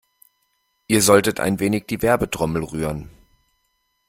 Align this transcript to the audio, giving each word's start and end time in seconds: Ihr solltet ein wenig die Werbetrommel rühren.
Ihr 0.87 1.03
solltet 1.03 1.39
ein 1.39 1.59
wenig 1.59 1.85
die 1.85 2.01
Werbetrommel 2.01 2.63
rühren. 2.63 3.11